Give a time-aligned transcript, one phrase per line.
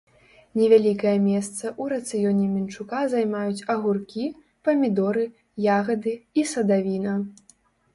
[0.61, 4.25] Невялікае месца ў рацыёне мінчука займаюць агуркі,
[4.67, 5.31] памідоры,
[5.79, 7.13] ягады і садавіна.